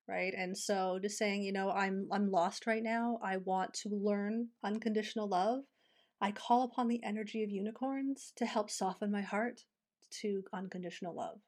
right? 0.06 0.34
And 0.36 0.56
so 0.56 0.98
just 1.00 1.16
saying, 1.16 1.42
you 1.42 1.52
know, 1.52 1.70
I'm 1.70 2.08
I'm 2.12 2.30
lost 2.30 2.66
right 2.66 2.82
now. 2.82 3.18
I 3.24 3.38
want 3.38 3.72
to 3.82 3.88
learn 3.90 4.48
unconditional 4.62 5.28
love. 5.28 5.60
I 6.20 6.32
call 6.32 6.64
upon 6.64 6.88
the 6.88 7.02
energy 7.04 7.44
of 7.44 7.50
unicorns 7.50 8.32
to 8.36 8.46
help 8.46 8.70
soften 8.70 9.10
my 9.10 9.22
heart 9.22 9.64
to 10.20 10.42
unconditional 10.52 11.14
love. 11.14 11.38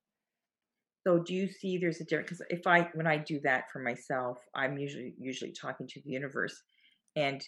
So 1.07 1.19
do 1.19 1.35
you 1.35 1.49
see 1.49 1.79
there's 1.79 2.00
a 2.00 2.05
difference? 2.05 2.29
Because 2.29 2.43
if 2.50 2.67
I 2.67 2.91
when 2.95 3.07
I 3.07 3.17
do 3.17 3.41
that 3.41 3.71
for 3.73 3.79
myself, 3.79 4.39
I'm 4.55 4.77
usually 4.77 5.15
usually 5.19 5.53
talking 5.53 5.87
to 5.89 6.00
the 6.03 6.11
universe, 6.11 6.62
and 7.17 7.43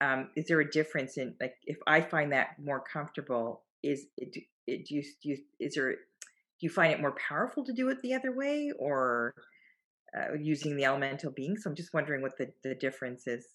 um, 0.00 0.30
is 0.34 0.46
there 0.46 0.60
a 0.60 0.70
difference 0.70 1.18
in 1.18 1.34
like 1.40 1.54
if 1.64 1.76
I 1.86 2.00
find 2.00 2.32
that 2.32 2.56
more 2.62 2.80
comfortable? 2.80 3.62
Is 3.82 4.06
it, 4.16 4.36
it 4.66 4.86
do 4.86 4.94
you 4.94 5.02
do 5.02 5.28
you 5.28 5.38
is 5.60 5.74
there 5.74 5.92
do 5.92 5.96
you 6.60 6.70
find 6.70 6.92
it 6.92 7.00
more 7.00 7.14
powerful 7.28 7.64
to 7.66 7.72
do 7.72 7.90
it 7.90 8.00
the 8.02 8.14
other 8.14 8.34
way 8.34 8.72
or 8.78 9.34
uh, 10.16 10.34
using 10.40 10.74
the 10.74 10.86
elemental 10.86 11.30
beings? 11.30 11.64
So 11.64 11.70
I'm 11.70 11.76
just 11.76 11.92
wondering 11.92 12.22
what 12.22 12.38
the 12.38 12.50
the 12.64 12.74
difference 12.74 13.26
is. 13.26 13.46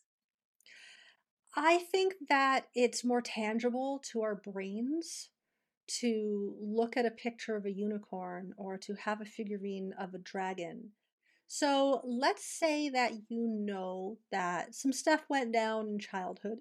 I 1.55 1.79
think 1.79 2.15
that 2.29 2.67
it's 2.75 3.03
more 3.03 3.21
tangible 3.21 4.01
to 4.11 4.21
our 4.21 4.35
brains 4.35 5.29
to 5.99 6.55
look 6.61 6.95
at 6.95 7.05
a 7.05 7.11
picture 7.11 7.55
of 7.55 7.65
a 7.65 7.71
unicorn 7.71 8.53
or 8.57 8.77
to 8.77 8.93
have 8.93 9.19
a 9.19 9.25
figurine 9.25 9.93
of 9.99 10.13
a 10.13 10.19
dragon 10.19 10.91
so 11.53 11.99
let's 12.05 12.45
say 12.45 12.87
that 12.87 13.11
you 13.27 13.45
know 13.45 14.17
that 14.31 14.73
some 14.73 14.93
stuff 14.93 15.25
went 15.27 15.51
down 15.51 15.89
in 15.89 15.99
childhood 15.99 16.59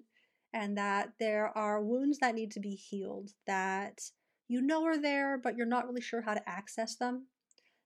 and 0.53 0.77
that 0.77 1.13
there 1.17 1.57
are 1.57 1.81
wounds 1.81 2.17
that 2.17 2.35
need 2.35 2.51
to 2.51 2.59
be 2.59 2.75
healed 2.75 3.31
that 3.47 4.01
you 4.49 4.61
know 4.61 4.83
are 4.83 5.01
there, 5.01 5.37
but 5.37 5.55
you're 5.55 5.65
not 5.65 5.87
really 5.87 6.01
sure 6.01 6.19
how 6.19 6.33
to 6.33 6.49
access 6.49 6.97
them. 6.97 7.27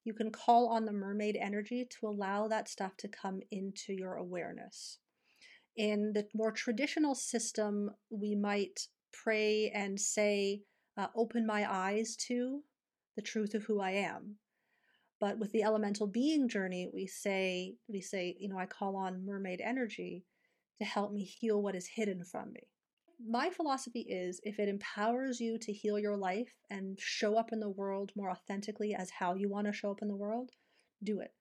You 0.03 0.15
can 0.15 0.31
call 0.31 0.69
on 0.69 0.85
the 0.85 0.93
mermaid 0.93 1.37
energy 1.39 1.87
to 1.91 2.07
allow 2.07 2.47
that 2.47 2.67
stuff 2.67 2.97
to 2.97 3.07
come 3.07 3.41
into 3.51 3.93
your 3.93 4.15
awareness. 4.15 4.97
In 5.75 6.13
the 6.13 6.27
more 6.33 6.51
traditional 6.51 7.15
system, 7.15 7.91
we 8.09 8.35
might 8.35 8.87
pray 9.11 9.69
and 9.71 9.99
say, 9.99 10.61
uh, 10.97 11.07
Open 11.15 11.45
my 11.45 11.69
eyes 11.69 12.15
to 12.27 12.63
the 13.15 13.21
truth 13.21 13.53
of 13.53 13.63
who 13.63 13.81
I 13.81 13.91
am. 13.91 14.37
But 15.19 15.39
with 15.39 15.51
the 15.51 15.63
elemental 15.63 16.07
being 16.07 16.47
journey, 16.47 16.89
we 16.93 17.07
say, 17.07 17.75
we 17.87 18.01
say, 18.01 18.35
you 18.39 18.49
know, 18.49 18.57
I 18.57 18.65
call 18.65 18.95
on 18.95 19.25
mermaid 19.25 19.61
energy 19.61 20.25
to 20.79 20.85
help 20.85 21.11
me 21.13 21.23
heal 21.23 21.61
what 21.61 21.75
is 21.75 21.87
hidden 21.87 22.23
from 22.23 22.51
me. 22.53 22.67
My 23.25 23.49
philosophy 23.49 24.01
is 24.01 24.41
if 24.43 24.59
it 24.59 24.67
empowers 24.67 25.39
you 25.39 25.57
to 25.59 25.71
heal 25.71 25.97
your 25.97 26.17
life 26.17 26.53
and 26.69 26.99
show 26.99 27.37
up 27.37 27.53
in 27.53 27.61
the 27.61 27.69
world 27.69 28.11
more 28.15 28.29
authentically 28.29 28.93
as 28.93 29.09
how 29.09 29.35
you 29.35 29.49
want 29.49 29.67
to 29.67 29.73
show 29.73 29.89
up 29.91 30.01
in 30.01 30.09
the 30.09 30.15
world, 30.15 30.51
do 31.01 31.21
it. 31.21 31.33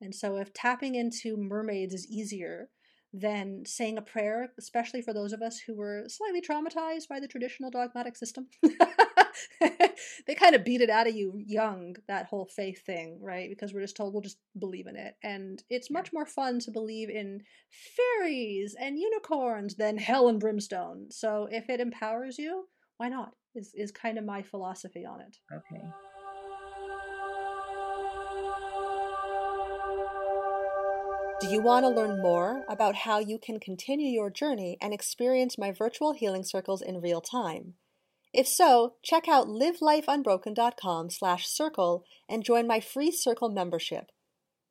And 0.00 0.14
so 0.14 0.36
if 0.36 0.52
tapping 0.52 0.94
into 0.94 1.36
mermaids 1.36 1.94
is 1.94 2.08
easier 2.08 2.70
than 3.12 3.64
saying 3.66 3.98
a 3.98 4.02
prayer, 4.02 4.52
especially 4.58 5.02
for 5.02 5.12
those 5.12 5.32
of 5.32 5.42
us 5.42 5.58
who 5.58 5.74
were 5.74 6.04
slightly 6.08 6.40
traumatized 6.40 7.08
by 7.08 7.20
the 7.20 7.28
traditional 7.28 7.70
dogmatic 7.70 8.16
system. 8.16 8.46
they 10.26 10.34
kind 10.34 10.54
of 10.54 10.64
beat 10.64 10.80
it 10.80 10.88
out 10.88 11.06
of 11.06 11.14
you 11.14 11.34
young, 11.36 11.94
that 12.08 12.26
whole 12.26 12.46
faith 12.46 12.84
thing, 12.86 13.18
right? 13.20 13.50
Because 13.50 13.74
we're 13.74 13.82
just 13.82 13.96
told 13.96 14.14
we'll 14.14 14.22
just 14.22 14.38
believe 14.58 14.86
in 14.86 14.96
it. 14.96 15.16
And 15.22 15.62
it's 15.68 15.90
much 15.90 16.12
more 16.12 16.26
fun 16.26 16.58
to 16.60 16.70
believe 16.70 17.10
in 17.10 17.42
fairies 17.70 18.74
and 18.80 18.98
unicorns 18.98 19.74
than 19.74 19.98
hell 19.98 20.28
and 20.28 20.40
brimstone. 20.40 21.08
So 21.10 21.48
if 21.50 21.68
it 21.68 21.80
empowers 21.80 22.38
you, 22.38 22.66
why 22.96 23.08
not? 23.08 23.32
Is 23.54 23.72
is 23.74 23.92
kind 23.92 24.16
of 24.16 24.24
my 24.24 24.40
philosophy 24.40 25.04
on 25.04 25.20
it. 25.20 25.36
Okay. 25.52 25.84
Do 31.42 31.48
you 31.48 31.60
want 31.60 31.82
to 31.82 31.88
learn 31.88 32.22
more 32.22 32.64
about 32.68 32.94
how 32.94 33.18
you 33.18 33.36
can 33.36 33.58
continue 33.58 34.06
your 34.06 34.30
journey 34.30 34.78
and 34.80 34.94
experience 34.94 35.58
my 35.58 35.72
virtual 35.72 36.12
healing 36.12 36.44
circles 36.44 36.80
in 36.80 37.00
real 37.00 37.20
time? 37.20 37.74
If 38.32 38.46
so, 38.46 38.94
check 39.02 39.26
out 39.26 39.48
livelifeunbroken.com 39.48 41.10
slash 41.10 41.48
circle 41.48 42.04
and 42.28 42.44
join 42.44 42.68
my 42.68 42.78
free 42.78 43.10
circle 43.10 43.50
membership. 43.50 44.12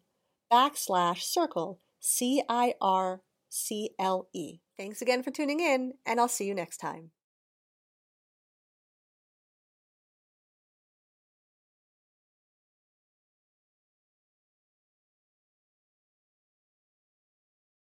backslash 0.53 1.23
circle 1.23 1.81
C 2.01 2.42
I 2.49 2.75
R 2.81 3.23
C 3.49 3.90
L 3.99 4.29
E. 4.35 4.59
Thanks 4.77 5.01
again 5.01 5.23
for 5.23 5.31
tuning 5.31 5.61
in, 5.61 5.95
and 6.05 6.21
I'll 6.21 6.29
see 6.29 6.47
you 6.47 6.55
next 6.55 6.79
time. 6.79 7.12